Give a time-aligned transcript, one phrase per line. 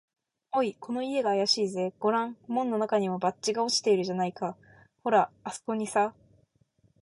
[0.57, 1.93] 「おい、この家があやしいぜ。
[1.99, 4.57] ごらん、門のなかにも、バッジが落ちているじゃないか。
[5.03, 6.15] ほら、あすこにさ」